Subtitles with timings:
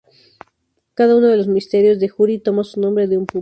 [0.95, 3.29] Cada uno de los misterios de Jury toma su nombre de un pub.